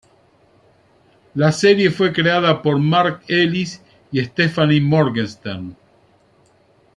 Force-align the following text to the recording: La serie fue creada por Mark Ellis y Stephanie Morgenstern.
La 1.35 1.51
serie 1.51 1.91
fue 1.91 2.11
creada 2.11 2.59
por 2.63 2.79
Mark 2.79 3.21
Ellis 3.27 3.83
y 4.11 4.25
Stephanie 4.25 4.81
Morgenstern. 4.81 5.75